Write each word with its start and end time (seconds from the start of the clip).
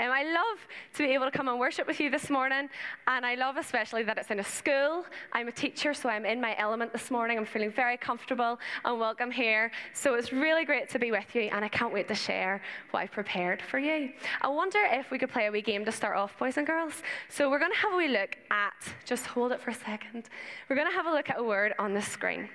Um, 0.00 0.10
I 0.12 0.22
love 0.22 0.66
to 0.94 1.06
be 1.06 1.12
able 1.12 1.26
to 1.26 1.30
come 1.30 1.46
and 1.48 1.60
worship 1.60 1.86
with 1.86 2.00
you 2.00 2.08
this 2.08 2.30
morning, 2.30 2.70
and 3.06 3.26
I 3.26 3.34
love 3.34 3.58
especially 3.58 4.02
that 4.04 4.16
it's 4.16 4.30
in 4.30 4.40
a 4.40 4.44
school. 4.44 5.04
I'm 5.32 5.48
a 5.48 5.52
teacher, 5.52 5.92
so 5.92 6.08
I'm 6.08 6.24
in 6.24 6.40
my 6.40 6.56
element 6.56 6.90
this 6.94 7.10
morning. 7.10 7.36
I'm 7.36 7.44
feeling 7.44 7.70
very 7.70 7.98
comfortable 7.98 8.58
and 8.86 8.98
welcome 8.98 9.30
here. 9.30 9.70
So 9.92 10.14
it's 10.14 10.32
really 10.32 10.64
great 10.64 10.88
to 10.90 10.98
be 10.98 11.10
with 11.10 11.34
you, 11.34 11.42
and 11.52 11.62
I 11.62 11.68
can't 11.68 11.92
wait 11.92 12.08
to 12.08 12.14
share 12.14 12.62
what 12.92 13.00
I've 13.00 13.12
prepared 13.12 13.60
for 13.60 13.78
you. 13.78 14.10
I 14.40 14.48
wonder 14.48 14.78
if 14.90 15.10
we 15.10 15.18
could 15.18 15.30
play 15.30 15.48
a 15.48 15.52
wee 15.52 15.60
game 15.60 15.84
to 15.84 15.92
start 15.92 16.16
off, 16.16 16.38
boys 16.38 16.56
and 16.56 16.66
girls. 16.66 17.02
So 17.28 17.50
we're 17.50 17.58
going 17.58 17.72
to 17.72 17.78
have 17.78 17.92
a 17.92 17.96
wee 17.98 18.08
look 18.08 18.38
at, 18.50 18.72
just 19.04 19.26
hold 19.26 19.52
it 19.52 19.60
for 19.60 19.68
a 19.68 19.74
second. 19.74 20.30
We're 20.70 20.76
going 20.76 20.88
to 20.88 20.94
have 20.94 21.04
a 21.04 21.12
look 21.12 21.28
at 21.28 21.38
a 21.38 21.44
word 21.44 21.74
on 21.78 21.92
the 21.92 22.00
screen. 22.00 22.48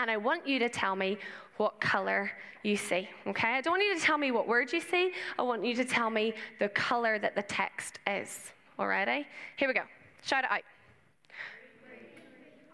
And 0.00 0.10
I 0.10 0.16
want 0.16 0.48
you 0.48 0.58
to 0.60 0.70
tell 0.70 0.96
me 0.96 1.18
what 1.58 1.78
color 1.78 2.30
you 2.62 2.74
see. 2.74 3.06
Okay? 3.26 3.48
I 3.48 3.60
don't 3.60 3.72
want 3.72 3.82
you 3.82 3.94
to 3.94 4.00
tell 4.00 4.16
me 4.16 4.30
what 4.30 4.48
word 4.48 4.72
you 4.72 4.80
see. 4.80 5.12
I 5.38 5.42
want 5.42 5.62
you 5.62 5.74
to 5.74 5.84
tell 5.84 6.08
me 6.08 6.32
the 6.58 6.70
color 6.70 7.18
that 7.18 7.34
the 7.34 7.42
text 7.42 7.98
is. 8.06 8.52
Alrighty? 8.78 9.20
Eh? 9.20 9.22
Here 9.58 9.68
we 9.68 9.74
go. 9.74 9.82
Shout 10.24 10.44
it 10.44 10.50
out. 10.50 10.62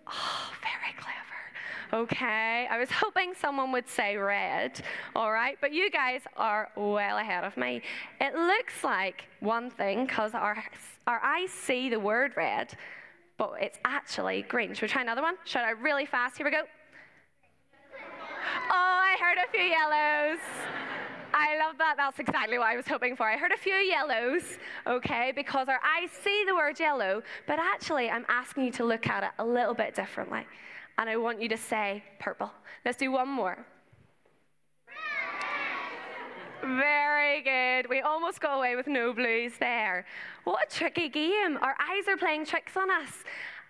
Oh, 0.07 0.53
very 0.63 0.95
clever. 0.97 2.03
Okay, 2.05 2.69
I 2.71 2.79
was 2.79 2.91
hoping 2.93 3.33
someone 3.35 3.73
would 3.73 3.89
say 3.89 4.17
red, 4.17 4.81
all 5.17 5.33
right, 5.33 5.57
but 5.61 5.73
you 5.73 5.91
guys 5.91 6.21
are 6.37 6.69
well 6.77 7.19
ahead 7.19 7.43
of 7.43 7.57
me. 7.57 7.83
It 8.21 8.35
looks 8.35 8.85
like 8.85 9.25
one 9.41 9.71
thing 9.71 10.07
because 10.07 10.33
our, 10.35 10.63
our 11.09 11.21
eyes 11.25 11.51
see 11.51 11.89
the 11.89 11.99
word 11.99 12.33
red, 12.37 12.73
but 13.37 13.55
it's 13.61 13.79
actually 13.85 14.43
green. 14.43 14.75
Should 14.75 14.83
we 14.83 14.89
try 14.89 15.03
another 15.03 15.23
one? 15.23 15.35
Shout 15.45 15.65
out 15.65 15.81
really 15.81 16.07
fast. 16.07 16.37
Here 16.37 16.47
we 16.47 16.53
go. 16.53 16.63
Oh, 18.69 18.73
I 18.73 19.17
heard 19.21 19.39
a 19.39 19.51
few 19.51 19.61
yellows. 19.61 20.41
I 21.33 21.59
love 21.59 21.79
that. 21.79 21.97
That's 21.97 22.19
exactly 22.19 22.59
what 22.59 22.67
I 22.69 22.77
was 22.77 22.87
hoping 22.87 23.15
for. 23.15 23.29
I 23.29 23.37
heard 23.37 23.53
a 23.53 23.57
few 23.57 23.75
yellows, 23.75 24.43
okay, 24.87 25.33
because 25.35 25.69
our 25.69 25.81
eyes 25.85 26.11
see 26.11 26.45
the 26.47 26.55
word 26.55 26.81
yellow, 26.81 27.23
but 27.47 27.59
actually, 27.59 28.09
I'm 28.09 28.25
asking 28.29 28.65
you 28.65 28.73
to 28.73 28.85
look 28.85 29.07
at 29.07 29.23
it 29.23 29.31
a 29.39 29.45
little 29.45 29.75
bit 29.75 29.95
differently. 29.95 30.47
And 30.99 31.11
I 31.11 31.17
want 31.17 31.41
you 31.43 31.49
to 31.51 31.57
say 31.57 32.03
purple. 32.19 32.51
Let's 32.85 32.97
do 32.97 33.13
one 33.13 33.29
more. 33.29 33.67
Very 36.63 37.43
good. 37.43 37.89
We 37.89 38.01
almost 38.01 38.41
got 38.41 38.57
away 38.57 38.75
with 38.75 38.87
no 38.87 39.13
blues 39.13 39.53
there. 39.61 40.07
What 40.45 40.73
a 40.73 40.75
tricky 40.75 41.09
game. 41.09 41.59
Our 41.61 41.77
eyes 41.79 42.09
are 42.09 42.17
playing 42.17 42.47
tricks 42.47 42.77
on 42.77 42.91
us 42.91 43.25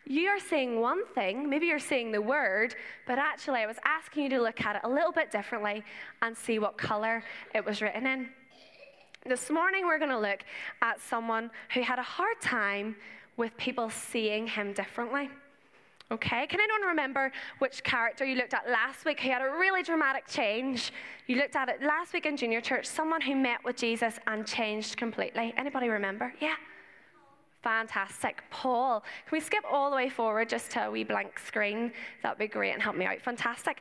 you 0.07 0.29
are 0.29 0.39
saying 0.39 0.81
one 0.81 1.05
thing, 1.15 1.51
maybe 1.51 1.67
you're 1.67 1.79
saying 1.79 2.13
the 2.13 2.21
word, 2.23 2.75
but 3.07 3.19
actually 3.19 3.61
I 3.61 3.67
was 3.67 3.77
asking 3.85 4.25
you 4.25 4.29
to 4.31 4.41
look 4.41 4.61
at 4.61 4.77
it 4.77 4.83
a 4.85 4.89
little 4.89 5.13
bit 5.13 5.31
differently 5.31 5.83
and 6.23 6.37
see 6.37 6.59
what 6.59 6.79
color 6.79 7.25
it 7.55 7.65
was 7.65 7.83
written 7.83 8.07
in. 8.07 8.29
This 9.27 9.51
morning 9.51 9.87
we're 9.87 9.99
going 9.99 10.11
to 10.11 10.19
look 10.19 10.45
at 10.83 11.01
someone 11.01 11.51
who 11.75 11.83
had 11.83 11.99
a 11.99 12.03
hard 12.03 12.41
time 12.41 12.95
with 13.37 13.57
people 13.57 13.91
seeing 13.91 14.47
him 14.47 14.73
differently. 14.73 15.29
Okay, 16.13 16.47
can 16.47 16.61
anyone 16.61 16.89
remember 16.89 17.33
which 17.59 17.83
character 17.83 18.25
you 18.25 18.37
looked 18.37 18.55
at 18.55 18.71
last 18.71 19.05
week 19.05 19.19
who 19.19 19.29
had 19.29 19.43
a 19.43 19.51
really 19.59 19.83
dramatic 19.83 20.29
change? 20.29 20.93
You 21.27 21.35
looked 21.35 21.57
at 21.57 21.69
it 21.69 21.83
last 21.83 22.13
week 22.13 22.27
in 22.27 22.37
junior 22.37 22.61
church, 22.61 22.87
someone 22.87 23.21
who 23.21 23.35
met 23.35 23.65
with 23.65 23.75
Jesus 23.75 24.15
and 24.29 24.47
changed 24.47 24.97
completely. 24.97 25.53
Anybody 25.57 25.89
remember? 25.89 26.33
Yeah. 26.41 26.55
Fantastic. 27.67 28.45
Paul, 28.49 29.01
can 29.01 29.37
we 29.37 29.41
skip 29.41 29.65
all 29.69 29.91
the 29.91 29.97
way 29.97 30.09
forward 30.09 30.49
just 30.49 30.71
to 30.71 30.87
a 30.87 30.91
wee 30.91 31.03
blank 31.03 31.37
screen? 31.41 31.91
That'd 32.23 32.39
be 32.39 32.47
great 32.47 32.71
and 32.71 32.81
help 32.81 32.95
me 32.95 33.07
out. 33.07 33.21
Fantastic. 33.21 33.81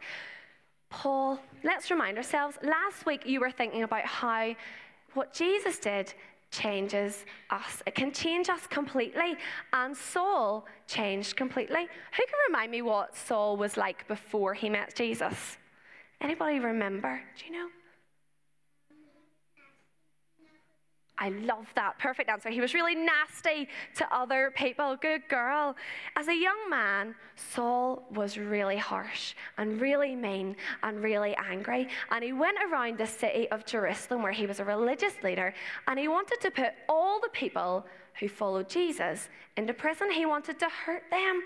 Paul, 0.90 1.40
let's 1.64 1.92
remind 1.92 2.18
ourselves 2.18 2.58
last 2.64 3.06
week 3.06 3.28
you 3.28 3.40
were 3.40 3.52
thinking 3.52 3.84
about 3.84 4.04
how 4.04 4.56
what 5.14 5.36
Jesus 5.36 5.78
did 5.78 6.12
changes 6.50 7.26
us. 7.52 7.84
It 7.86 7.94
can 7.94 8.12
change 8.12 8.50
us 8.50 8.66
completely. 8.66 9.36
And 9.72 9.96
Saul 9.96 10.66
changed 10.88 11.36
completely. 11.36 11.82
Who 11.82 12.26
can 12.26 12.40
remind 12.48 12.72
me 12.72 12.82
what 12.82 13.16
Saul 13.16 13.56
was 13.56 13.78
like 13.78 14.08
before 14.08 14.56
he 14.56 14.68
met 14.68 14.96
Jesus? 14.96 15.58
Anybody 16.22 16.60
remember? 16.60 17.22
Do 17.38 17.46
you 17.46 17.52
know? 17.52 17.68
I 21.18 21.30
love 21.30 21.68
that. 21.76 21.98
Perfect 21.98 22.30
answer. 22.30 22.50
He 22.50 22.60
was 22.60 22.74
really 22.74 22.96
nasty 22.96 23.70
to 23.96 24.14
other 24.14 24.52
people. 24.56 24.98
Good 24.98 25.28
girl. 25.30 25.76
As 26.16 26.28
a 26.28 26.36
young 26.36 26.70
man, 26.70 27.16
Saul 27.36 28.06
was 28.12 28.38
really 28.38 28.78
harsh 28.78 29.34
and 29.58 29.80
really 29.80 30.16
mean 30.16 30.58
and 30.84 31.02
really 31.02 31.36
angry. 31.38 31.88
And 32.12 32.24
he 32.24 32.34
went 32.34 32.58
around 32.70 32.98
the 32.98 33.08
city 33.08 33.50
of 33.52 33.66
Jerusalem 33.66 34.24
where 34.24 34.34
he 34.34 34.46
was 34.46 34.60
a 34.60 34.66
religious 34.66 35.14
leader 35.24 35.54
and 35.88 35.98
he 35.98 36.08
wanted 36.08 36.42
to 36.42 36.52
put 36.52 36.74
all 36.90 37.22
the 37.22 37.30
people 37.30 37.86
who 38.20 38.28
followed 38.28 38.70
Jesus 38.70 39.30
into 39.56 39.74
prison. 39.74 40.12
He 40.12 40.26
wanted 40.26 40.60
to 40.60 40.68
hurt 40.70 41.04
them. 41.12 41.44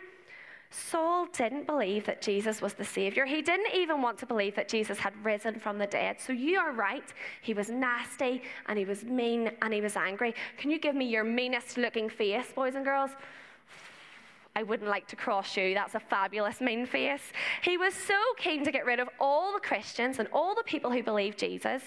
Saul 0.71 1.25
didn't 1.33 1.65
believe 1.65 2.05
that 2.05 2.21
Jesus 2.21 2.61
was 2.61 2.73
the 2.73 2.85
Savior. 2.85 3.25
He 3.25 3.41
didn't 3.41 3.73
even 3.73 4.03
want 4.03 4.19
to 4.19 4.27
believe 4.27 4.55
that 4.55 4.69
Jesus 4.69 4.99
had 4.99 5.13
risen 5.25 5.59
from 5.59 5.79
the 5.79 5.87
dead. 5.87 6.21
So 6.21 6.31
you 6.31 6.59
are 6.59 6.71
right. 6.71 7.11
He 7.41 7.55
was 7.55 7.69
nasty 7.69 8.43
and 8.67 8.77
he 8.77 8.85
was 8.85 9.03
mean 9.03 9.51
and 9.63 9.73
he 9.73 9.81
was 9.81 9.95
angry. 9.95 10.35
Can 10.57 10.69
you 10.69 10.79
give 10.79 10.95
me 10.95 11.05
your 11.05 11.23
meanest 11.23 11.77
looking 11.77 12.07
face, 12.07 12.51
boys 12.53 12.75
and 12.75 12.85
girls? 12.85 13.09
I 14.55 14.61
wouldn't 14.61 14.89
like 14.89 15.07
to 15.07 15.15
cross 15.15 15.57
you. 15.57 15.73
That's 15.73 15.95
a 15.95 15.99
fabulous 15.99 16.61
mean 16.61 16.85
face. 16.85 17.21
He 17.63 17.77
was 17.77 17.95
so 17.95 18.19
keen 18.37 18.63
to 18.63 18.71
get 18.71 18.85
rid 18.85 18.99
of 18.99 19.09
all 19.19 19.53
the 19.53 19.59
Christians 19.59 20.19
and 20.19 20.27
all 20.33 20.53
the 20.53 20.63
people 20.63 20.91
who 20.91 21.01
believed 21.01 21.39
Jesus 21.39 21.81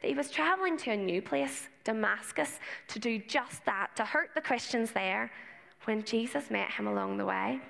that 0.00 0.08
he 0.08 0.14
was 0.14 0.30
traveling 0.30 0.76
to 0.78 0.90
a 0.90 0.96
new 0.96 1.22
place, 1.22 1.68
Damascus, 1.84 2.58
to 2.88 2.98
do 2.98 3.18
just 3.18 3.64
that, 3.64 3.94
to 3.96 4.04
hurt 4.04 4.30
the 4.34 4.40
Christians 4.40 4.90
there 4.90 5.30
when 5.84 6.02
Jesus 6.02 6.50
met 6.50 6.70
him 6.70 6.86
along 6.86 7.16
the 7.16 7.26
way. 7.26 7.60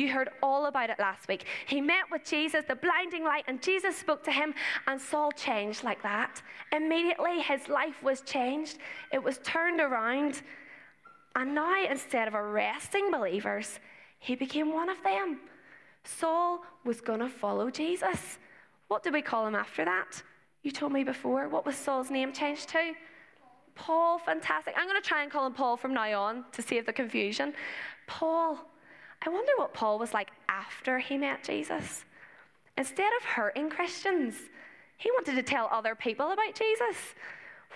You 0.00 0.08
heard 0.08 0.30
all 0.42 0.64
about 0.64 0.88
it 0.88 0.98
last 0.98 1.28
week. 1.28 1.44
He 1.66 1.82
met 1.82 2.04
with 2.10 2.24
Jesus, 2.24 2.64
the 2.66 2.74
blinding 2.74 3.22
light, 3.22 3.44
and 3.46 3.60
Jesus 3.60 3.94
spoke 3.94 4.24
to 4.24 4.32
him, 4.32 4.54
and 4.86 4.98
Saul 4.98 5.30
changed 5.30 5.84
like 5.84 6.02
that. 6.02 6.40
Immediately, 6.72 7.42
his 7.42 7.68
life 7.68 8.02
was 8.02 8.22
changed, 8.22 8.78
it 9.12 9.22
was 9.22 9.36
turned 9.44 9.78
around. 9.78 10.40
And 11.36 11.54
now, 11.54 11.84
instead 11.84 12.28
of 12.28 12.34
arresting 12.34 13.10
believers, 13.10 13.78
he 14.20 14.34
became 14.36 14.72
one 14.72 14.88
of 14.88 15.02
them. 15.02 15.40
Saul 16.04 16.62
was 16.82 17.02
going 17.02 17.20
to 17.20 17.28
follow 17.28 17.70
Jesus. 17.70 18.38
What 18.88 19.02
did 19.02 19.12
we 19.12 19.20
call 19.20 19.46
him 19.46 19.54
after 19.54 19.84
that? 19.84 20.22
You 20.62 20.70
told 20.70 20.92
me 20.92 21.04
before. 21.04 21.46
What 21.50 21.66
was 21.66 21.76
Saul's 21.76 22.10
name 22.10 22.32
changed 22.32 22.70
to? 22.70 22.94
Paul, 23.74 24.18
fantastic. 24.18 24.72
I'm 24.78 24.88
going 24.88 25.00
to 25.00 25.06
try 25.06 25.22
and 25.22 25.30
call 25.30 25.44
him 25.44 25.52
Paul 25.52 25.76
from 25.76 25.92
now 25.92 26.22
on 26.22 26.46
to 26.52 26.62
save 26.62 26.86
the 26.86 26.92
confusion. 26.94 27.52
Paul. 28.06 28.58
I 29.22 29.28
wonder 29.28 29.52
what 29.56 29.74
Paul 29.74 29.98
was 29.98 30.14
like 30.14 30.30
after 30.48 30.98
he 30.98 31.18
met 31.18 31.44
Jesus. 31.44 32.04
Instead 32.78 33.12
of 33.18 33.24
hurting 33.24 33.70
Christians, 33.70 34.34
he 34.96 35.10
wanted 35.10 35.34
to 35.36 35.42
tell 35.42 35.68
other 35.70 35.94
people 35.94 36.32
about 36.32 36.54
Jesus. 36.54 36.96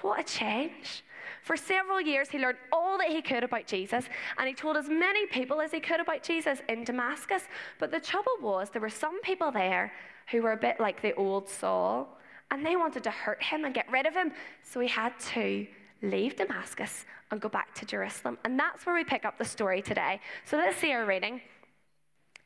What 0.01 0.21
a 0.21 0.23
change. 0.23 1.05
For 1.43 1.57
several 1.57 2.01
years, 2.01 2.29
he 2.31 2.39
learned 2.39 2.59
all 2.73 2.97
that 2.99 3.09
he 3.09 3.21
could 3.21 3.45
about 3.45 3.67
Jesus, 3.67 4.07
and 4.39 4.49
he 4.49 4.55
told 4.55 4.77
as 4.77 4.89
many 4.89 5.27
people 5.27 5.61
as 5.61 5.73
he 5.73 5.81
could 5.81 6.01
about 6.01 6.23
Jesus 6.23 6.61
in 6.69 6.85
Damascus. 6.85 7.43
But 7.79 7.91
the 7.91 8.01
trouble 8.01 8.33
was, 8.41 8.71
there 8.71 8.83
were 8.83 8.89
some 8.89 9.21
people 9.21 9.51
there 9.51 9.93
who 10.31 10.43
were 10.43 10.53
a 10.53 10.57
bit 10.57 10.81
like 10.81 11.03
the 11.03 11.15
old 11.15 11.49
Saul, 11.49 12.19
and 12.51 12.65
they 12.65 12.77
wanted 12.77 13.05
to 13.05 13.11
hurt 13.11 13.43
him 13.43 13.65
and 13.65 13.75
get 13.75 13.91
rid 13.91 14.07
of 14.07 14.15
him. 14.15 14.33
So 14.63 14.81
he 14.81 14.89
had 14.89 15.19
to 15.35 15.67
leave 16.03 16.37
Damascus 16.37 17.05
and 17.31 17.41
go 17.41 17.49
back 17.49 17.75
to 17.77 17.87
Jerusalem. 17.87 18.39
And 18.45 18.59
that's 18.59 18.87
where 18.87 18.95
we 18.95 19.05
pick 19.05 19.25
up 19.25 19.39
the 19.39 19.45
story 19.45 19.83
today. 19.83 20.21
So 20.45 20.57
let's 20.57 20.77
see 20.77 20.93
our 20.93 21.05
reading. 21.05 21.41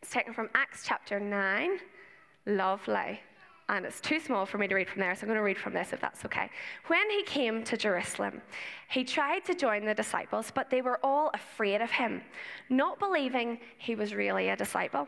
It's 0.03 0.11
taken 0.11 0.33
from 0.33 0.49
Acts 0.55 0.83
chapter 0.85 1.19
9. 1.19 1.79
Lovely. 2.47 3.21
And 3.71 3.85
it's 3.85 4.01
too 4.01 4.19
small 4.19 4.47
for 4.47 4.57
me 4.57 4.67
to 4.67 4.75
read 4.75 4.89
from 4.89 5.01
there, 5.01 5.15
so 5.15 5.23
I'm 5.23 5.29
going 5.29 5.37
to 5.37 5.43
read 5.43 5.59
from 5.59 5.75
this 5.75 5.93
if 5.93 6.01
that's 6.01 6.25
okay. 6.25 6.49
When 6.87 7.11
he 7.11 7.23
came 7.25 7.63
to 7.65 7.77
Jerusalem, 7.77 8.41
he 8.89 9.05
tried 9.05 9.45
to 9.45 9.55
join 9.55 9.85
the 9.85 9.95
disciples, 9.95 10.51
but 10.55 10.71
they 10.71 10.81
were 10.81 10.99
all 11.03 11.31
afraid 11.35 11.83
of 11.83 11.91
him, 11.91 12.23
not 12.71 12.99
believing 12.99 13.59
he 13.77 13.95
was 13.95 14.15
really 14.15 14.49
a 14.49 14.57
disciple. 14.57 15.07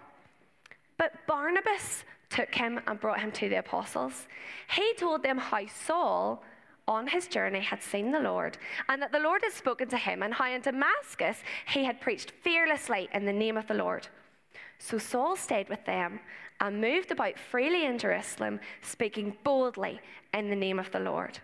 But 0.98 1.12
Barnabas 1.26 2.04
took 2.28 2.54
him 2.54 2.81
and 2.86 3.00
brought 3.00 3.20
him 3.20 3.32
to 3.32 3.48
the 3.48 3.60
apostles. 3.60 4.26
He 4.70 4.93
told 4.98 5.22
them 5.22 5.38
how 5.38 5.66
Saul 5.66 6.43
on 6.90 7.06
his 7.06 7.28
journey 7.28 7.60
had 7.60 7.82
seen 7.82 8.10
the 8.10 8.19
Lord, 8.19 8.58
and 8.88 9.00
that 9.00 9.12
the 9.12 9.20
Lord 9.20 9.42
had 9.42 9.52
spoken 9.52 9.88
to 9.88 9.96
him, 9.96 10.22
and 10.22 10.34
how 10.34 10.50
in 10.50 10.60
Damascus 10.60 11.38
he 11.69 11.84
had 11.84 12.00
preached 12.00 12.32
fearlessly 12.42 13.08
in 13.14 13.25
the 13.25 13.32
name 13.32 13.56
of 13.56 13.69
the 13.69 13.75
Lord. 13.75 14.08
So 14.78 14.98
Saul 14.98 15.37
stayed 15.37 15.69
with 15.69 15.84
them 15.87 16.19
and 16.58 16.81
moved 16.81 17.12
about 17.12 17.38
freely 17.38 17.87
in 17.87 17.96
Jerusalem, 17.96 18.58
speaking 18.82 19.37
boldly 19.44 20.00
in 20.34 20.50
the 20.50 20.56
name 20.56 20.81
of 20.81 20.90
the 20.90 21.00
Lord. 21.00 21.38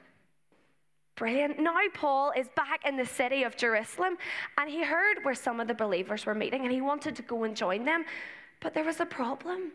Brilliant. 1.15 1.61
Now 1.61 1.79
Paul 1.95 2.33
is 2.37 2.49
back 2.57 2.85
in 2.85 2.97
the 2.97 3.07
city 3.07 3.45
of 3.45 3.57
Jerusalem, 3.57 4.19
and 4.59 4.69
he 4.69 4.83
heard 4.83 5.19
where 5.23 5.35
some 5.35 5.61
of 5.61 5.69
the 5.69 5.75
believers 5.75 6.27
were 6.27 6.35
meeting, 6.35 6.63
and 6.65 6.73
he 6.73 6.81
wanted 6.81 7.15
to 7.17 7.23
go 7.23 7.45
and 7.45 7.57
join 7.57 7.85
them. 7.85 8.05
But 8.61 8.75
there 8.75 8.85
was 8.85 9.01
a 9.01 9.07
problem. 9.07 9.73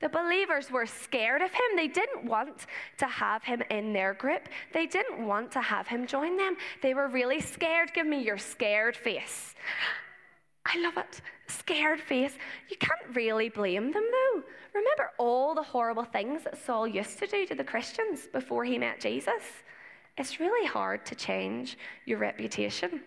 The 0.00 0.08
believers 0.08 0.70
were 0.70 0.86
scared 0.86 1.42
of 1.42 1.50
him. 1.50 1.76
They 1.76 1.88
didn't 1.88 2.24
want 2.24 2.66
to 2.98 3.06
have 3.06 3.44
him 3.44 3.62
in 3.70 3.92
their 3.92 4.14
group. 4.14 4.48
They 4.72 4.86
didn't 4.86 5.26
want 5.26 5.52
to 5.52 5.60
have 5.60 5.86
him 5.86 6.06
join 6.06 6.36
them. 6.36 6.56
They 6.82 6.94
were 6.94 7.08
really 7.08 7.40
scared. 7.40 7.92
Give 7.94 8.06
me 8.06 8.22
your 8.22 8.38
scared 8.38 8.96
face. 8.96 9.54
I 10.64 10.80
love 10.80 10.96
it. 10.96 11.20
Scared 11.48 12.00
face. 12.00 12.32
You 12.68 12.76
can't 12.78 13.14
really 13.14 13.48
blame 13.48 13.92
them 13.92 14.04
though. 14.10 14.42
Remember 14.74 15.10
all 15.18 15.54
the 15.54 15.62
horrible 15.62 16.04
things 16.04 16.44
that 16.44 16.64
Saul 16.64 16.86
used 16.86 17.18
to 17.18 17.26
do 17.26 17.44
to 17.46 17.54
the 17.54 17.64
Christians 17.64 18.28
before 18.32 18.64
he 18.64 18.78
met 18.78 19.00
Jesus? 19.00 19.42
It's 20.16 20.40
really 20.40 20.66
hard 20.66 21.04
to 21.06 21.14
change 21.14 21.76
your 22.04 22.18
reputation. 22.18 23.02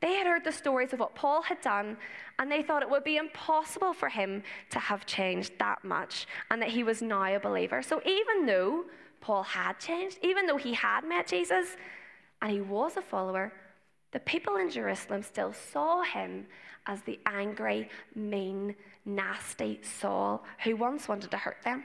They 0.00 0.14
had 0.14 0.26
heard 0.26 0.44
the 0.44 0.52
stories 0.52 0.92
of 0.92 1.00
what 1.00 1.14
Paul 1.14 1.42
had 1.42 1.60
done, 1.60 1.96
and 2.38 2.50
they 2.50 2.62
thought 2.62 2.82
it 2.82 2.90
would 2.90 3.04
be 3.04 3.16
impossible 3.16 3.92
for 3.92 4.08
him 4.08 4.42
to 4.70 4.78
have 4.78 5.06
changed 5.06 5.52
that 5.58 5.84
much, 5.84 6.26
and 6.50 6.62
that 6.62 6.70
he 6.70 6.84
was 6.84 7.02
now 7.02 7.34
a 7.34 7.40
believer. 7.40 7.82
So 7.82 8.00
even 8.04 8.46
though 8.46 8.84
Paul 9.20 9.42
had 9.42 9.78
changed, 9.80 10.18
even 10.22 10.46
though 10.46 10.56
he 10.56 10.74
had 10.74 11.04
met 11.04 11.26
Jesus, 11.26 11.76
and 12.40 12.50
he 12.52 12.60
was 12.60 12.96
a 12.96 13.02
follower, 13.02 13.52
the 14.12 14.20
people 14.20 14.56
in 14.56 14.70
Jerusalem 14.70 15.22
still 15.22 15.52
saw 15.52 16.02
him 16.02 16.46
as 16.86 17.02
the 17.02 17.18
angry, 17.26 17.90
mean, 18.14 18.74
nasty 19.04 19.80
Saul 19.82 20.44
who 20.64 20.76
once 20.76 21.08
wanted 21.08 21.30
to 21.30 21.36
hurt 21.36 21.62
them. 21.64 21.84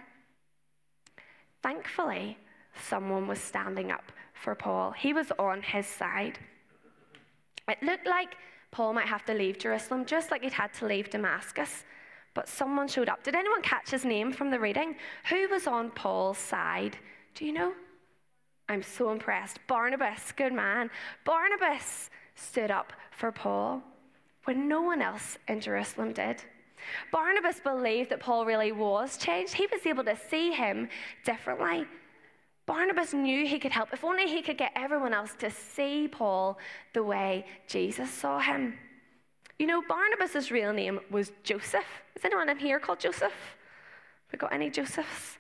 Thankfully, 1.62 2.38
someone 2.82 3.28
was 3.28 3.40
standing 3.40 3.92
up 3.92 4.12
for 4.34 4.56
Paul. 4.56 4.92
He 4.92 5.14
was 5.14 5.32
on 5.38 5.62
his 5.62 5.88
side. 5.88 6.40
It 7.68 7.82
looked 7.82 8.08
like 8.08 8.36
Paul 8.72 8.94
might 8.94 9.08
have 9.08 9.26
to 9.26 9.34
leave 9.34 9.58
Jerusalem, 9.60 10.06
just 10.06 10.32
like 10.32 10.44
he'd 10.44 10.54
had 10.54 10.74
to 10.76 10.86
leave 10.86 11.10
Damascus. 11.10 11.84
But 12.34 12.48
someone 12.48 12.88
showed 12.88 13.10
up. 13.10 13.24
Did 13.24 13.36
anyone 13.36 13.62
catch 13.62 13.92
his 13.92 14.04
name 14.06 14.34
from 14.34 14.50
the 14.50 14.60
reading? 14.60 14.96
Who 15.30 15.48
was 15.50 15.68
on 15.68 15.92
Paul's 15.92 16.40
side? 16.40 16.98
Do 17.36 17.46
you 17.46 17.54
know? 17.54 17.74
I'm 18.70 18.82
so 18.82 19.12
impressed. 19.12 19.60
Barnabas, 19.68 20.32
good 20.32 20.54
man. 20.54 20.90
Barnabas 21.26 22.10
stood 22.36 22.72
up 22.72 22.94
for 23.12 23.32
Paul 23.32 23.84
when 24.46 24.68
no 24.68 24.82
one 24.82 25.02
else 25.02 25.38
in 25.48 25.62
Jerusalem 25.62 26.14
did. 26.14 26.44
Barnabas 27.12 27.60
believed 27.60 28.10
that 28.10 28.20
Paul 28.20 28.46
really 28.46 28.72
was 28.72 29.18
changed. 29.18 29.54
He 29.54 29.68
was 29.72 29.86
able 29.86 30.04
to 30.04 30.18
see 30.30 30.52
him 30.52 30.90
differently. 31.24 31.86
Barnabas 32.66 33.14
knew 33.14 33.46
he 33.46 33.60
could 33.60 33.72
help. 33.72 33.90
If 33.92 34.04
only 34.04 34.28
he 34.28 34.42
could 34.42 34.58
get 34.58 34.72
everyone 34.76 35.14
else 35.14 35.34
to 35.40 35.52
see 35.52 36.08
Paul 36.08 36.58
the 36.94 37.04
way 37.04 37.46
Jesus 37.68 38.10
saw 38.10 38.40
him. 38.40 38.76
You 39.60 39.68
know, 39.68 39.82
Barnabas' 39.88 40.50
real 40.50 40.74
name 40.74 41.00
was 41.12 41.32
Joseph. 41.44 41.86
Is 42.16 42.24
anyone 42.24 42.50
in 42.50 42.58
here 42.58 42.80
called 42.80 43.00
Joseph? 43.00 43.34
We 44.32 44.38
got 44.40 44.54
any 44.54 44.70
Josephs? 44.70 45.38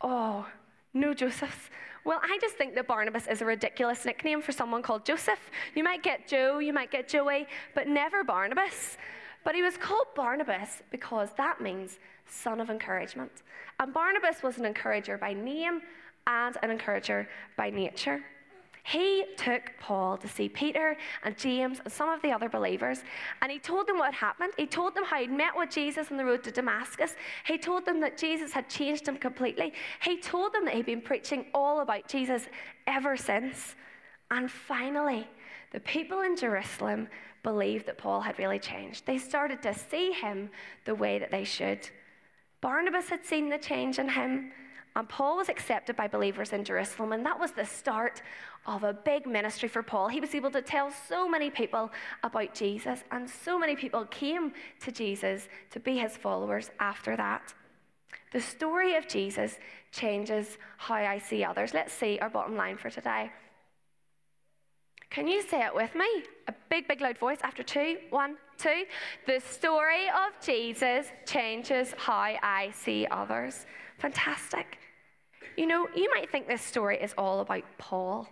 Oh, 0.00 0.46
no 0.94 1.14
Josephs. 1.14 1.70
Well, 2.04 2.20
I 2.22 2.38
just 2.40 2.56
think 2.56 2.74
that 2.76 2.86
Barnabas 2.86 3.26
is 3.26 3.42
a 3.42 3.44
ridiculous 3.44 4.04
nickname 4.04 4.40
for 4.40 4.52
someone 4.52 4.82
called 4.82 5.04
Joseph. 5.04 5.50
You 5.74 5.84
might 5.84 6.02
get 6.02 6.26
Joe, 6.28 6.58
you 6.58 6.72
might 6.72 6.90
get 6.90 7.08
Joey, 7.08 7.46
but 7.74 7.88
never 7.88 8.24
Barnabas. 8.24 8.96
But 9.44 9.54
he 9.54 9.62
was 9.62 9.76
called 9.76 10.06
Barnabas 10.14 10.82
because 10.90 11.30
that 11.36 11.60
means 11.60 11.98
son 12.26 12.60
of 12.60 12.70
encouragement. 12.70 13.42
And 13.78 13.92
Barnabas 13.92 14.42
was 14.42 14.58
an 14.58 14.64
encourager 14.64 15.18
by 15.18 15.32
name 15.32 15.82
and 16.26 16.56
an 16.62 16.70
encourager 16.70 17.28
by 17.56 17.70
nature. 17.70 18.22
He 18.82 19.24
took 19.36 19.70
Paul 19.78 20.16
to 20.16 20.26
see 20.26 20.48
Peter 20.48 20.96
and 21.22 21.36
James 21.36 21.80
and 21.84 21.92
some 21.92 22.08
of 22.08 22.22
the 22.22 22.32
other 22.32 22.48
believers, 22.48 23.04
and 23.42 23.52
he 23.52 23.58
told 23.58 23.86
them 23.86 23.98
what 23.98 24.14
had 24.14 24.26
happened. 24.26 24.52
He 24.56 24.66
told 24.66 24.94
them 24.94 25.04
how 25.04 25.18
he'd 25.18 25.30
met 25.30 25.56
with 25.56 25.70
Jesus 25.70 26.10
on 26.10 26.16
the 26.16 26.24
road 26.24 26.42
to 26.44 26.50
Damascus. 26.50 27.14
He 27.46 27.58
told 27.58 27.84
them 27.84 28.00
that 28.00 28.16
Jesus 28.16 28.52
had 28.52 28.68
changed 28.68 29.06
him 29.06 29.16
completely. 29.16 29.74
He 30.02 30.18
told 30.18 30.54
them 30.54 30.64
that 30.64 30.74
he'd 30.74 30.86
been 30.86 31.02
preaching 31.02 31.46
all 31.54 31.80
about 31.80 32.08
Jesus 32.08 32.48
ever 32.86 33.16
since. 33.16 33.76
And 34.30 34.50
finally, 34.50 35.28
the 35.72 35.80
people 35.80 36.22
in 36.22 36.36
Jerusalem 36.36 37.08
believed 37.42 37.86
that 37.86 37.98
Paul 37.98 38.20
had 38.20 38.38
really 38.38 38.58
changed. 38.58 39.06
They 39.06 39.18
started 39.18 39.62
to 39.62 39.74
see 39.74 40.12
him 40.12 40.50
the 40.84 40.94
way 40.94 41.18
that 41.18 41.30
they 41.30 41.44
should. 41.44 41.88
Barnabas 42.60 43.08
had 43.08 43.24
seen 43.24 43.48
the 43.48 43.58
change 43.58 43.98
in 43.98 44.08
him, 44.08 44.52
and 44.96 45.08
Paul 45.08 45.36
was 45.36 45.48
accepted 45.48 45.96
by 45.96 46.08
believers 46.08 46.52
in 46.52 46.64
Jerusalem, 46.64 47.12
and 47.12 47.24
that 47.24 47.38
was 47.38 47.52
the 47.52 47.64
start 47.64 48.22
of 48.66 48.82
a 48.82 48.92
big 48.92 49.26
ministry 49.26 49.68
for 49.68 49.82
Paul. 49.82 50.08
He 50.08 50.20
was 50.20 50.34
able 50.34 50.50
to 50.50 50.62
tell 50.62 50.90
so 51.08 51.28
many 51.28 51.48
people 51.50 51.90
about 52.22 52.54
Jesus, 52.54 53.04
and 53.10 53.28
so 53.28 53.58
many 53.58 53.76
people 53.76 54.04
came 54.06 54.52
to 54.80 54.92
Jesus 54.92 55.48
to 55.70 55.80
be 55.80 55.98
his 55.98 56.16
followers 56.16 56.70
after 56.80 57.16
that. 57.16 57.54
The 58.32 58.40
story 58.40 58.96
of 58.96 59.08
Jesus 59.08 59.58
changes 59.92 60.58
how 60.76 60.94
I 60.94 61.18
see 61.18 61.44
others. 61.44 61.74
Let's 61.74 61.92
see 61.92 62.18
our 62.20 62.30
bottom 62.30 62.56
line 62.56 62.76
for 62.76 62.90
today. 62.90 63.30
Can 65.10 65.26
you 65.26 65.42
say 65.42 65.64
it 65.64 65.74
with 65.74 65.96
me? 65.96 66.06
A 66.46 66.54
big, 66.68 66.86
big, 66.86 67.00
loud 67.00 67.18
voice 67.18 67.38
after 67.42 67.64
two, 67.64 67.96
one, 68.10 68.36
two. 68.56 68.84
The 69.26 69.40
story 69.40 70.06
of 70.06 70.40
Jesus 70.44 71.08
changes 71.26 71.92
how 71.98 72.36
I 72.42 72.70
see 72.72 73.08
others. 73.10 73.66
Fantastic. 74.00 74.78
You 75.56 75.66
know, 75.66 75.86
you 75.94 76.10
might 76.14 76.30
think 76.30 76.48
this 76.48 76.62
story 76.62 76.98
is 77.00 77.14
all 77.18 77.40
about 77.40 77.64
Paul. 77.78 78.28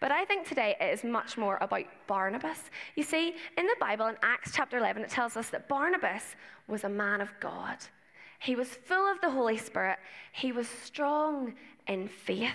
But 0.00 0.10
I 0.10 0.24
think 0.24 0.46
today 0.46 0.76
it 0.80 0.92
is 0.92 1.04
much 1.04 1.38
more 1.38 1.58
about 1.60 1.84
Barnabas. 2.06 2.70
You 2.96 3.02
see, 3.02 3.34
in 3.56 3.66
the 3.66 3.76
Bible, 3.80 4.06
in 4.06 4.16
Acts 4.22 4.52
chapter 4.54 4.78
11, 4.78 5.02
it 5.02 5.10
tells 5.10 5.36
us 5.36 5.48
that 5.50 5.68
Barnabas 5.68 6.36
was 6.68 6.84
a 6.84 6.88
man 6.88 7.20
of 7.20 7.32
God. 7.40 7.78
He 8.40 8.56
was 8.56 8.68
full 8.68 9.10
of 9.10 9.20
the 9.20 9.30
Holy 9.30 9.56
Spirit, 9.56 9.98
he 10.32 10.52
was 10.52 10.68
strong 10.68 11.54
in 11.86 12.08
faith. 12.08 12.54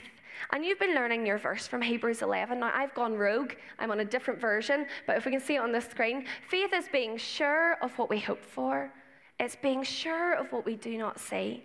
And 0.52 0.64
you've 0.64 0.80
been 0.80 0.96
learning 0.96 1.26
your 1.26 1.38
verse 1.38 1.68
from 1.68 1.82
Hebrews 1.82 2.22
11. 2.22 2.60
Now, 2.60 2.72
I've 2.74 2.94
gone 2.94 3.16
rogue. 3.16 3.54
I'm 3.80 3.92
on 3.92 4.00
a 4.00 4.06
different 4.06 4.40
version, 4.40 4.86
but 5.06 5.18
if 5.18 5.26
we 5.26 5.32
can 5.32 5.42
see 5.42 5.56
it 5.56 5.62
on 5.62 5.72
the 5.72 5.82
screen, 5.82 6.26
faith 6.50 6.74
is 6.74 6.86
being 6.92 7.18
sure 7.18 7.78
of 7.82 7.98
what 7.98 8.10
we 8.10 8.20
hope 8.20 8.44
for, 8.44 8.92
it's 9.40 9.56
being 9.56 9.84
sure 9.84 10.34
of 10.34 10.52
what 10.52 10.66
we 10.66 10.76
do 10.76 10.98
not 10.98 11.20
see. 11.20 11.64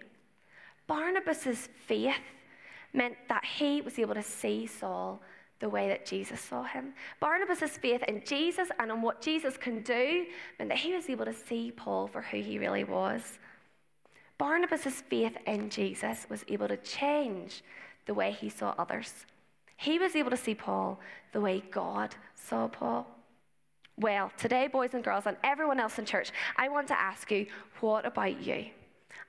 Barnabas' 0.87 1.69
faith 1.87 2.15
meant 2.93 3.17
that 3.29 3.45
he 3.45 3.81
was 3.81 3.99
able 3.99 4.15
to 4.15 4.23
see 4.23 4.67
Saul 4.67 5.21
the 5.59 5.69
way 5.69 5.89
that 5.89 6.07
Jesus 6.07 6.41
saw 6.41 6.63
him. 6.63 6.93
Barnabas' 7.21 7.79
faith 7.79 8.03
in 8.09 8.23
Jesus 8.25 8.69
and 8.79 8.91
in 8.91 9.03
what 9.03 9.21
Jesus 9.21 9.57
can 9.57 9.83
do 9.83 10.27
meant 10.59 10.71
that 10.71 10.79
he 10.79 10.95
was 10.95 11.09
able 11.09 11.25
to 11.25 11.33
see 11.33 11.73
Paul 11.73 12.07
for 12.07 12.23
who 12.23 12.41
he 12.41 12.59
really 12.59 12.85
was. 12.85 13.39
Barnabas' 14.39 15.03
faith 15.03 15.37
in 15.47 15.71
Jesus 15.71 16.27
was 16.29 16.45
able 16.49 16.69
to 16.69 16.77
change 16.79 17.63
the 18.05 18.15
way 18.15 18.33
he 18.33 18.51
saw 18.51 18.75
others. 18.79 19.27
He 19.79 19.99
was 19.99 20.15
able 20.15 20.31
to 20.31 20.37
see 20.37 20.55
Paul 20.55 21.01
the 21.33 21.41
way 21.41 21.63
God 21.71 22.15
saw 22.35 22.69
Paul. 22.69 23.07
Well, 23.99 24.31
today, 24.37 24.69
boys 24.69 24.93
and 24.93 25.03
girls, 25.03 25.25
and 25.27 25.39
everyone 25.43 25.81
else 25.81 25.99
in 25.99 26.05
church, 26.05 26.31
I 26.57 26.69
want 26.69 26.89
to 26.89 26.99
ask 26.99 27.31
you, 27.31 27.47
what 27.81 28.05
about 28.05 28.43
you? 28.43 28.67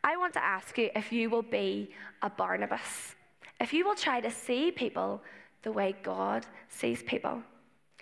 I 0.03 0.17
want 0.17 0.33
to 0.33 0.43
ask 0.43 0.77
you 0.77 0.89
if 0.95 1.11
you 1.11 1.29
will 1.29 1.41
be 1.41 1.91
a 2.21 2.29
Barnabas, 2.29 3.15
if 3.59 3.73
you 3.73 3.85
will 3.85 3.95
try 3.95 4.21
to 4.21 4.31
see 4.31 4.71
people 4.71 5.21
the 5.63 5.71
way 5.71 5.95
God 6.03 6.45
sees 6.69 7.03
people. 7.03 7.41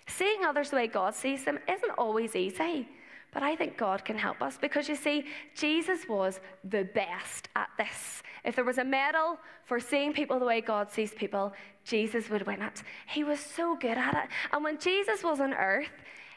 Seeing 0.06 0.44
others 0.44 0.70
the 0.70 0.76
way 0.76 0.86
God 0.86 1.14
sees 1.14 1.44
them 1.44 1.58
isn't 1.68 1.90
always 1.98 2.36
easy. 2.36 2.88
But 3.32 3.42
I 3.42 3.56
think 3.56 3.76
God 3.76 4.04
can 4.04 4.16
help 4.16 4.40
us 4.40 4.56
because 4.56 4.88
you 4.88 4.96
see, 4.96 5.26
Jesus 5.54 6.08
was 6.08 6.40
the 6.64 6.84
best 6.84 7.48
at 7.54 7.68
this. 7.76 8.22
If 8.44 8.54
there 8.54 8.64
was 8.64 8.78
a 8.78 8.84
medal 8.84 9.38
for 9.64 9.80
seeing 9.80 10.12
people 10.12 10.38
the 10.38 10.46
way 10.46 10.60
God 10.60 10.90
sees 10.90 11.12
people, 11.12 11.52
Jesus 11.84 12.30
would 12.30 12.46
win 12.46 12.62
it. 12.62 12.82
He 13.08 13.24
was 13.24 13.40
so 13.40 13.76
good 13.76 13.98
at 13.98 14.14
it. 14.14 14.30
And 14.52 14.64
when 14.64 14.78
Jesus 14.78 15.22
was 15.22 15.40
on 15.40 15.52
earth, 15.52 15.90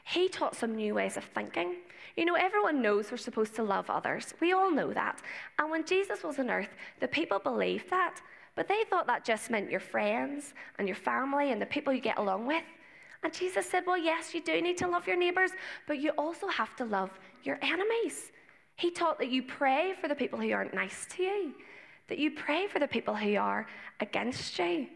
he 0.04 0.28
taught 0.28 0.56
some 0.56 0.76
new 0.76 0.96
ways 0.96 1.16
of 1.16 1.24
thinking. 1.24 1.76
You 2.20 2.26
know, 2.26 2.36
everyone 2.36 2.82
knows 2.82 3.12
we're 3.12 3.16
supposed 3.18 3.56
to 3.56 3.64
love 3.64 3.90
others. 3.90 4.34
We 4.42 4.52
all 4.52 4.70
know 4.70 4.92
that. 4.92 5.22
And 5.58 5.72
when 5.72 5.86
Jesus 5.86 6.22
was 6.22 6.38
on 6.38 6.50
earth, 6.50 6.68
the 7.00 7.08
people 7.08 7.40
believed 7.40 7.90
that. 7.92 8.20
But 8.58 8.68
they 8.68 8.84
thought 8.90 9.08
that 9.08 9.24
just 9.24 9.50
meant 9.50 9.72
your 9.72 9.80
friends 9.80 10.54
and 10.78 10.86
your 10.86 10.98
family 10.98 11.54
and 11.54 11.62
the 11.62 11.66
people 11.66 11.94
you 11.94 12.02
get 12.02 12.18
along 12.18 12.46
with. 12.46 12.66
And 13.24 13.32
Jesus 13.32 13.66
said, 13.66 13.84
Well, 13.88 13.98
yes, 13.98 14.34
you 14.34 14.44
do 14.44 14.62
need 14.62 14.78
to 14.80 14.88
love 14.90 15.08
your 15.08 15.16
neighbors, 15.16 15.52
but 15.88 16.02
you 16.02 16.10
also 16.18 16.50
have 16.50 16.76
to 16.76 16.84
love 16.84 17.10
your 17.44 17.58
enemies. 17.62 18.34
He 18.76 18.92
taught 18.92 19.18
that 19.20 19.30
you 19.30 19.42
pray 19.42 19.94
for 20.02 20.10
the 20.10 20.16
people 20.16 20.42
who 20.42 20.52
aren't 20.52 20.74
nice 20.74 21.08
to 21.12 21.24
you, 21.24 21.54
that 22.10 22.18
you 22.18 22.32
pray 22.32 22.68
for 22.68 22.80
the 22.80 22.88
people 22.90 23.16
who 23.16 23.38
are 23.38 23.66
against 24.02 24.60
you. 24.60 24.88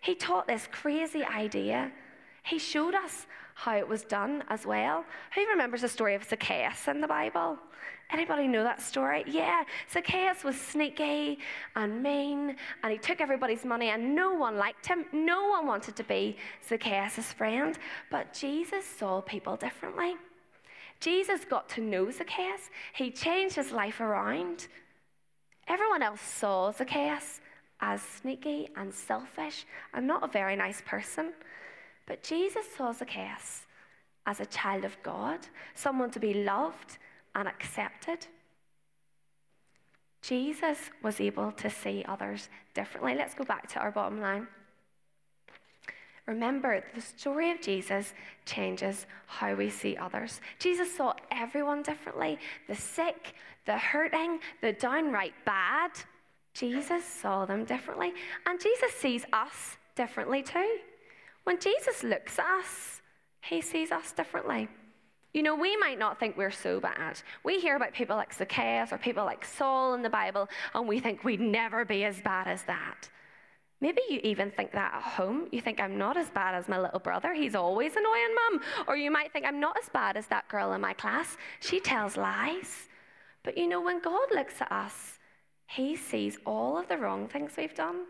He 0.00 0.14
taught 0.14 0.46
this 0.46 0.66
crazy 0.72 1.24
idea. 1.24 1.92
He 2.42 2.58
showed 2.58 2.94
us 2.94 3.26
how 3.60 3.76
it 3.76 3.86
was 3.86 4.04
done 4.04 4.42
as 4.48 4.64
well. 4.64 5.04
Who 5.34 5.46
remembers 5.46 5.82
the 5.82 5.88
story 5.88 6.14
of 6.14 6.24
Zacchaeus 6.24 6.88
in 6.88 7.02
the 7.02 7.06
Bible? 7.06 7.58
Anybody 8.10 8.48
know 8.48 8.64
that 8.64 8.80
story? 8.80 9.22
Yeah, 9.26 9.64
Zacchaeus 9.92 10.42
was 10.42 10.58
sneaky 10.58 11.38
and 11.76 12.02
mean, 12.02 12.56
and 12.82 12.90
he 12.90 12.96
took 12.96 13.20
everybody's 13.20 13.66
money, 13.66 13.90
and 13.90 14.14
no 14.14 14.32
one 14.32 14.56
liked 14.56 14.86
him. 14.86 15.04
No 15.12 15.50
one 15.50 15.66
wanted 15.66 15.94
to 15.96 16.04
be 16.04 16.38
Zacchaeus' 16.66 17.32
friend. 17.34 17.78
But 18.10 18.32
Jesus 18.32 18.86
saw 18.86 19.20
people 19.20 19.56
differently. 19.56 20.14
Jesus 20.98 21.44
got 21.44 21.68
to 21.70 21.82
know 21.82 22.10
Zacchaeus, 22.10 22.70
he 22.94 23.10
changed 23.10 23.56
his 23.56 23.72
life 23.72 24.00
around. 24.00 24.68
Everyone 25.68 26.02
else 26.02 26.22
saw 26.22 26.72
Zacchaeus 26.72 27.40
as 27.82 28.00
sneaky 28.00 28.70
and 28.76 28.92
selfish 28.92 29.66
and 29.92 30.06
not 30.06 30.24
a 30.24 30.28
very 30.28 30.56
nice 30.56 30.82
person. 30.86 31.32
But 32.10 32.24
Jesus 32.24 32.66
saw 32.76 32.90
Zacchaeus 32.90 33.66
as 34.26 34.40
a 34.40 34.46
child 34.46 34.84
of 34.84 35.00
God, 35.04 35.38
someone 35.76 36.10
to 36.10 36.18
be 36.18 36.42
loved 36.42 36.98
and 37.36 37.46
accepted. 37.46 38.26
Jesus 40.20 40.90
was 41.04 41.20
able 41.20 41.52
to 41.52 41.70
see 41.70 42.04
others 42.08 42.48
differently. 42.74 43.14
Let's 43.14 43.34
go 43.34 43.44
back 43.44 43.68
to 43.68 43.78
our 43.78 43.92
bottom 43.92 44.20
line. 44.20 44.48
Remember, 46.26 46.82
the 46.96 47.00
story 47.00 47.52
of 47.52 47.60
Jesus 47.60 48.12
changes 48.44 49.06
how 49.28 49.54
we 49.54 49.70
see 49.70 49.96
others. 49.96 50.40
Jesus 50.58 50.92
saw 50.92 51.14
everyone 51.30 51.84
differently 51.84 52.40
the 52.66 52.74
sick, 52.74 53.34
the 53.66 53.78
hurting, 53.78 54.40
the 54.62 54.72
downright 54.72 55.34
bad. 55.44 55.92
Jesus 56.54 57.04
saw 57.04 57.44
them 57.44 57.64
differently. 57.64 58.12
And 58.46 58.60
Jesus 58.60 58.94
sees 58.94 59.24
us 59.32 59.76
differently 59.94 60.42
too. 60.42 60.80
When 61.44 61.58
Jesus 61.58 62.02
looks 62.02 62.38
at 62.38 62.44
us, 62.44 63.02
he 63.42 63.60
sees 63.60 63.90
us 63.90 64.12
differently. 64.12 64.68
You 65.32 65.42
know, 65.42 65.54
we 65.54 65.76
might 65.76 65.98
not 65.98 66.18
think 66.18 66.36
we're 66.36 66.50
so 66.50 66.80
bad. 66.80 67.20
We 67.44 67.60
hear 67.60 67.76
about 67.76 67.92
people 67.92 68.16
like 68.16 68.34
Zacchaeus 68.34 68.92
or 68.92 68.98
people 68.98 69.24
like 69.24 69.44
Saul 69.44 69.94
in 69.94 70.02
the 70.02 70.10
Bible, 70.10 70.48
and 70.74 70.88
we 70.88 70.98
think 70.98 71.22
we'd 71.22 71.40
never 71.40 71.84
be 71.84 72.04
as 72.04 72.20
bad 72.20 72.48
as 72.48 72.64
that. 72.64 73.08
Maybe 73.80 74.02
you 74.10 74.20
even 74.22 74.50
think 74.50 74.72
that 74.72 74.92
at 74.94 75.02
home. 75.02 75.48
You 75.52 75.60
think, 75.62 75.80
I'm 75.80 75.96
not 75.96 76.16
as 76.16 76.28
bad 76.30 76.54
as 76.54 76.68
my 76.68 76.78
little 76.78 76.98
brother. 76.98 77.32
He's 77.32 77.54
always 77.54 77.96
annoying 77.96 78.34
mum. 78.34 78.60
Or 78.86 78.96
you 78.96 79.10
might 79.10 79.32
think, 79.32 79.46
I'm 79.46 79.58
not 79.58 79.78
as 79.82 79.88
bad 79.88 80.18
as 80.18 80.26
that 80.26 80.48
girl 80.48 80.74
in 80.74 80.82
my 80.82 80.92
class. 80.92 81.38
She 81.60 81.80
tells 81.80 82.16
lies. 82.16 82.88
But 83.42 83.56
you 83.56 83.68
know, 83.68 83.80
when 83.80 84.00
God 84.00 84.28
looks 84.34 84.60
at 84.60 84.70
us, 84.70 85.18
He 85.66 85.96
sees 85.96 86.36
all 86.44 86.76
of 86.76 86.88
the 86.88 86.98
wrong 86.98 87.26
things 87.26 87.52
we've 87.56 87.74
done, 87.74 88.04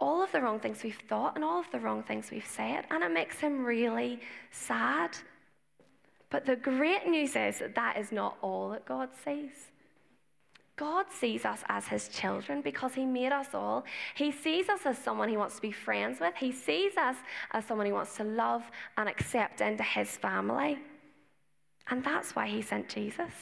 all 0.00 0.22
of 0.22 0.32
the 0.32 0.40
wrong 0.40 0.60
things 0.60 0.82
we've 0.82 1.00
thought, 1.08 1.34
and 1.34 1.44
all 1.44 1.60
of 1.60 1.70
the 1.72 1.80
wrong 1.80 2.02
things 2.02 2.30
we've 2.30 2.46
said. 2.46 2.84
And 2.90 3.02
it 3.02 3.12
makes 3.12 3.38
Him 3.38 3.64
really 3.64 4.20
sad. 4.50 5.16
But 6.30 6.46
the 6.46 6.56
great 6.56 7.06
news 7.06 7.36
is 7.36 7.60
that 7.60 7.74
that 7.74 7.96
is 7.96 8.10
not 8.10 8.36
all 8.42 8.70
that 8.70 8.84
God 8.84 9.10
sees. 9.24 9.70
God 10.76 11.06
sees 11.08 11.44
us 11.44 11.62
as 11.68 11.86
his 11.86 12.08
children 12.08 12.60
because 12.60 12.94
he 12.94 13.06
made 13.06 13.30
us 13.30 13.54
all. 13.54 13.84
He 14.16 14.32
sees 14.32 14.68
us 14.68 14.80
as 14.84 14.98
someone 14.98 15.28
he 15.28 15.36
wants 15.36 15.54
to 15.56 15.62
be 15.62 15.70
friends 15.70 16.18
with. 16.18 16.34
He 16.34 16.50
sees 16.50 16.96
us 16.96 17.16
as 17.52 17.64
someone 17.64 17.86
he 17.86 17.92
wants 17.92 18.16
to 18.16 18.24
love 18.24 18.64
and 18.96 19.08
accept 19.08 19.60
into 19.60 19.84
his 19.84 20.16
family. 20.16 20.78
And 21.88 22.02
that's 22.02 22.34
why 22.34 22.48
he 22.48 22.60
sent 22.60 22.88
Jesus. 22.88 23.32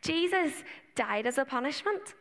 Jesus 0.00 0.52
died 0.94 1.26
as 1.26 1.38
a 1.38 1.44
punishment. 1.44 2.14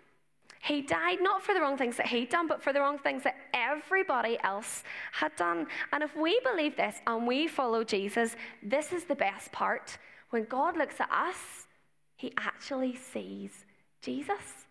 He 0.61 0.81
died 0.81 1.19
not 1.21 1.41
for 1.41 1.53
the 1.53 1.61
wrong 1.61 1.77
things 1.77 1.97
that 1.97 2.07
he'd 2.07 2.29
done, 2.29 2.47
but 2.47 2.61
for 2.61 2.73
the 2.73 2.81
wrong 2.81 2.99
things 2.99 3.23
that 3.23 3.35
everybody 3.53 4.37
else 4.43 4.83
had 5.13 5.35
done. 5.35 5.67
And 5.93 6.03
if 6.03 6.15
we 6.15 6.39
believe 6.43 6.75
this 6.75 6.97
and 7.07 7.25
we 7.25 7.47
follow 7.47 7.83
Jesus, 7.83 8.35
this 8.61 8.91
is 8.91 9.05
the 9.05 9.15
best 9.15 9.51
part. 9.51 9.97
When 10.31 10.43
God 10.43 10.77
looks 10.77 10.99
at 10.99 11.09
us, 11.11 11.67
he 12.17 12.33
actually 12.37 12.95
sees 12.95 13.65
Jesus. 14.01 14.65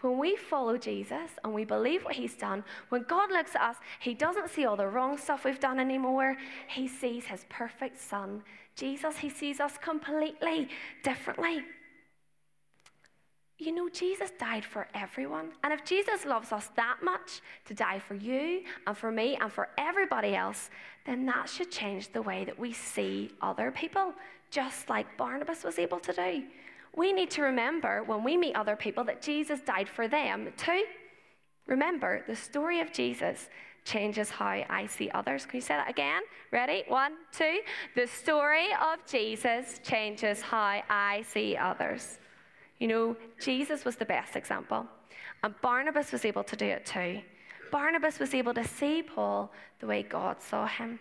When 0.00 0.18
we 0.18 0.36
follow 0.36 0.78
Jesus 0.78 1.30
and 1.44 1.52
we 1.52 1.64
believe 1.66 2.02
what 2.02 2.14
he's 2.14 2.34
done, 2.34 2.64
when 2.88 3.02
God 3.02 3.30
looks 3.30 3.54
at 3.54 3.60
us, 3.60 3.76
he 4.00 4.14
doesn't 4.14 4.48
see 4.48 4.64
all 4.64 4.76
the 4.76 4.86
wrong 4.86 5.18
stuff 5.18 5.44
we've 5.44 5.60
done 5.60 5.78
anymore. 5.78 6.36
He 6.68 6.88
sees 6.88 7.26
his 7.26 7.44
perfect 7.50 8.00
son, 8.00 8.42
Jesus. 8.74 9.18
He 9.18 9.28
sees 9.28 9.60
us 9.60 9.76
completely 9.76 10.68
differently 11.02 11.62
you 13.60 13.72
know, 13.72 13.88
Jesus 13.88 14.30
died 14.38 14.64
for 14.64 14.88
everyone. 14.94 15.50
And 15.62 15.72
if 15.72 15.84
Jesus 15.84 16.24
loves 16.24 16.50
us 16.50 16.70
that 16.76 16.98
much 17.02 17.42
to 17.66 17.74
die 17.74 17.98
for 17.98 18.14
you 18.14 18.62
and 18.86 18.96
for 18.96 19.10
me 19.10 19.36
and 19.40 19.52
for 19.52 19.68
everybody 19.76 20.34
else, 20.34 20.70
then 21.04 21.26
that 21.26 21.48
should 21.48 21.70
change 21.70 22.12
the 22.12 22.22
way 22.22 22.44
that 22.44 22.58
we 22.58 22.72
see 22.72 23.30
other 23.42 23.70
people, 23.70 24.14
just 24.50 24.88
like 24.88 25.16
Barnabas 25.18 25.62
was 25.62 25.78
able 25.78 26.00
to 26.00 26.12
do. 26.12 26.44
We 26.96 27.12
need 27.12 27.30
to 27.32 27.42
remember 27.42 28.02
when 28.02 28.24
we 28.24 28.36
meet 28.36 28.56
other 28.56 28.76
people 28.76 29.04
that 29.04 29.22
Jesus 29.22 29.60
died 29.60 29.88
for 29.88 30.08
them 30.08 30.48
too. 30.56 30.84
Remember, 31.66 32.24
the 32.26 32.34
story 32.34 32.80
of 32.80 32.92
Jesus 32.92 33.48
changes 33.84 34.30
how 34.30 34.46
I 34.68 34.86
see 34.86 35.10
others. 35.10 35.46
Can 35.46 35.56
you 35.56 35.60
say 35.60 35.74
that 35.74 35.90
again? 35.90 36.22
Ready? 36.50 36.84
One, 36.88 37.12
two. 37.32 37.60
The 37.94 38.06
story 38.06 38.68
of 38.72 39.04
Jesus 39.06 39.80
changes 39.82 40.40
how 40.40 40.82
I 40.88 41.24
see 41.28 41.56
others. 41.56 42.19
You 42.80 42.88
know, 42.88 43.16
Jesus 43.38 43.84
was 43.84 43.96
the 43.96 44.06
best 44.06 44.36
example, 44.36 44.86
and 45.44 45.54
Barnabas 45.60 46.12
was 46.12 46.24
able 46.24 46.42
to 46.44 46.56
do 46.56 46.64
it 46.64 46.86
too. 46.86 47.20
Barnabas 47.70 48.18
was 48.18 48.34
able 48.34 48.54
to 48.54 48.66
see 48.66 49.02
Paul 49.02 49.52
the 49.80 49.86
way 49.86 50.02
God 50.02 50.42
saw 50.42 50.66
him. 50.66 50.98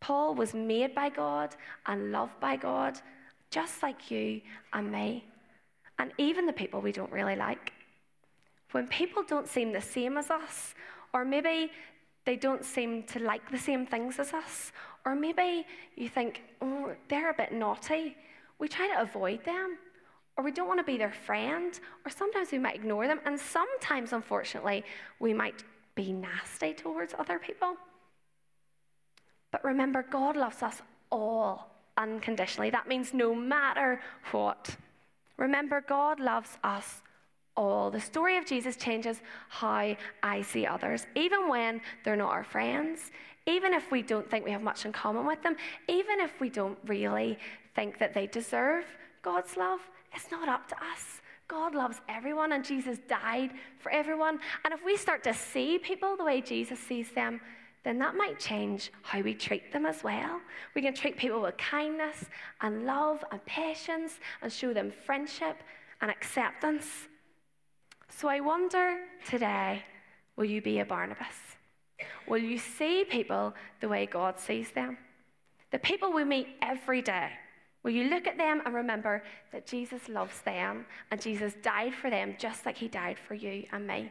Paul 0.00 0.34
was 0.34 0.52
made 0.52 0.94
by 0.94 1.08
God 1.08 1.56
and 1.86 2.12
loved 2.12 2.38
by 2.40 2.56
God, 2.56 3.00
just 3.50 3.82
like 3.82 4.10
you 4.10 4.42
and 4.74 4.92
me, 4.92 5.24
and 5.98 6.12
even 6.18 6.44
the 6.44 6.52
people 6.52 6.82
we 6.82 6.92
don't 6.92 7.10
really 7.10 7.36
like. 7.36 7.72
When 8.72 8.86
people 8.86 9.22
don't 9.22 9.48
seem 9.48 9.72
the 9.72 9.80
same 9.80 10.18
as 10.18 10.30
us, 10.30 10.74
or 11.14 11.24
maybe 11.24 11.72
they 12.26 12.36
don't 12.36 12.64
seem 12.66 13.04
to 13.04 13.18
like 13.18 13.50
the 13.50 13.58
same 13.58 13.86
things 13.86 14.18
as 14.18 14.34
us, 14.34 14.72
or 15.06 15.14
maybe 15.14 15.66
you 15.96 16.10
think, 16.10 16.42
oh, 16.60 16.92
they're 17.08 17.30
a 17.30 17.34
bit 17.34 17.52
naughty, 17.52 18.14
we 18.58 18.68
try 18.68 18.88
to 18.88 19.00
avoid 19.00 19.42
them 19.44 19.78
or 20.36 20.44
we 20.44 20.50
don't 20.50 20.68
want 20.68 20.80
to 20.80 20.84
be 20.84 20.96
their 20.96 21.12
friend, 21.12 21.78
or 22.04 22.10
sometimes 22.10 22.52
we 22.52 22.58
might 22.58 22.74
ignore 22.74 23.06
them, 23.06 23.20
and 23.24 23.38
sometimes, 23.38 24.12
unfortunately, 24.12 24.84
we 25.20 25.34
might 25.34 25.64
be 25.94 26.12
nasty 26.12 26.72
towards 26.72 27.14
other 27.18 27.38
people. 27.38 27.76
But 29.50 29.62
remember, 29.64 30.02
God 30.02 30.36
loves 30.36 30.62
us 30.62 30.80
all 31.10 31.70
unconditionally. 31.98 32.70
That 32.70 32.88
means 32.88 33.12
no 33.12 33.34
matter 33.34 34.00
what. 34.30 34.76
Remember, 35.36 35.84
God 35.86 36.18
loves 36.18 36.56
us 36.64 37.02
all. 37.54 37.90
The 37.90 38.00
story 38.00 38.38
of 38.38 38.46
Jesus 38.46 38.76
changes 38.76 39.20
how 39.50 39.94
I 40.22 40.42
see 40.42 40.66
others, 40.66 41.06
even 41.14 41.48
when 41.48 41.82
they're 42.04 42.16
not 42.16 42.30
our 42.30 42.44
friends, 42.44 43.10
even 43.46 43.74
if 43.74 43.90
we 43.90 44.00
don't 44.00 44.30
think 44.30 44.44
we 44.44 44.52
have 44.52 44.62
much 44.62 44.86
in 44.86 44.92
common 44.92 45.26
with 45.26 45.42
them, 45.42 45.56
even 45.88 46.20
if 46.20 46.40
we 46.40 46.48
don't 46.48 46.78
really 46.86 47.38
think 47.74 47.98
that 47.98 48.14
they 48.14 48.26
deserve 48.26 48.86
God's 49.22 49.56
love. 49.56 49.80
It's 50.14 50.30
not 50.30 50.48
up 50.48 50.68
to 50.68 50.76
us. 50.76 51.20
God 51.48 51.74
loves 51.74 52.00
everyone, 52.08 52.52
and 52.52 52.64
Jesus 52.64 52.98
died 53.08 53.50
for 53.78 53.90
everyone. 53.90 54.40
And 54.64 54.72
if 54.74 54.84
we 54.84 54.96
start 54.96 55.22
to 55.24 55.34
see 55.34 55.78
people 55.78 56.16
the 56.16 56.24
way 56.24 56.40
Jesus 56.40 56.78
sees 56.78 57.10
them, 57.12 57.40
then 57.84 57.98
that 57.98 58.14
might 58.14 58.38
change 58.38 58.92
how 59.02 59.20
we 59.20 59.34
treat 59.34 59.72
them 59.72 59.86
as 59.86 60.04
well. 60.04 60.40
We 60.74 60.82
can 60.82 60.94
treat 60.94 61.16
people 61.16 61.42
with 61.42 61.56
kindness 61.56 62.26
and 62.60 62.86
love 62.86 63.24
and 63.32 63.44
patience 63.44 64.20
and 64.40 64.52
show 64.52 64.72
them 64.72 64.92
friendship 65.04 65.62
and 66.00 66.10
acceptance. 66.10 66.86
So 68.08 68.28
I 68.28 68.40
wonder 68.40 68.98
today 69.28 69.82
will 70.36 70.44
you 70.44 70.62
be 70.62 70.78
a 70.78 70.84
Barnabas? 70.84 71.36
Will 72.28 72.38
you 72.38 72.58
see 72.58 73.04
people 73.04 73.52
the 73.80 73.88
way 73.88 74.06
God 74.06 74.38
sees 74.38 74.70
them? 74.70 74.96
The 75.70 75.78
people 75.78 76.12
we 76.12 76.24
meet 76.24 76.48
every 76.62 77.02
day 77.02 77.30
Will 77.82 77.90
you 77.90 78.04
look 78.04 78.26
at 78.26 78.38
them 78.38 78.62
and 78.64 78.74
remember 78.74 79.22
that 79.50 79.66
Jesus 79.66 80.08
loves 80.08 80.40
them 80.42 80.86
and 81.10 81.20
Jesus 81.20 81.54
died 81.62 81.94
for 81.94 82.10
them 82.10 82.36
just 82.38 82.64
like 82.64 82.76
he 82.76 82.88
died 82.88 83.18
for 83.18 83.34
you 83.34 83.64
and 83.72 83.86
me? 83.86 84.10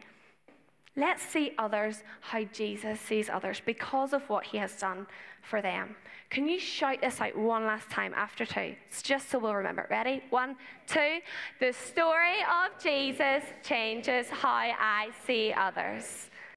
Let's 0.98 1.24
see 1.24 1.54
others 1.58 2.04
how 2.20 2.44
Jesus 2.44 3.00
sees 3.00 3.30
others 3.30 3.62
because 3.66 4.12
of 4.12 4.28
what 4.30 4.46
he 4.46 4.58
has 4.58 4.74
done 4.74 5.08
for 5.42 5.62
them. 5.62 5.96
Can 6.30 6.50
you 6.50 6.60
shout 6.60 7.00
this 7.02 7.22
out 7.22 7.38
one 7.38 7.66
last 7.66 7.90
time 7.90 8.14
after 8.14 8.46
two? 8.46 8.76
It's 8.88 9.02
just 9.02 9.30
so 9.30 9.40
we'll 9.40 9.56
remember. 9.56 9.88
Ready? 9.90 10.22
One, 10.30 10.58
two. 10.88 11.20
The 11.62 11.72
story 11.72 12.40
of 12.42 12.82
Jesus 12.84 13.44
changes 13.64 14.28
how 14.30 14.50
I 14.50 15.10
see 15.26 15.54
others. 15.54 16.30